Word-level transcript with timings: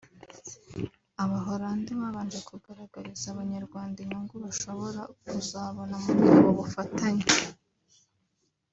Abaholande 1.23 1.91
babanje 2.01 2.39
kugaragariza 2.49 3.25
Abanyarwanda 3.33 3.97
inyungu 4.01 4.35
bashobora 4.45 5.01
kuzabona 5.27 5.95
muri 6.03 6.21
ubu 6.33 6.49
bufatanye 6.57 7.25